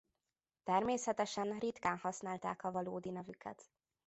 Természetesen 0.63 1.57
ritkán 1.59 1.97
használták 1.97 2.63
a 2.63 2.71
valódi 2.71 3.09
nevüket. 3.09 3.69